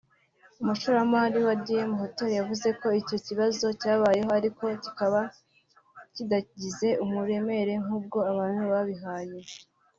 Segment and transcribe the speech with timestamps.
[0.61, 5.21] umushoramari wa Dayenu Hotel yavuze ko icyo kibazo cyabayeho ariko kikaba
[6.13, 9.35] kitagize uburemere nk’ubwo abantu babihaye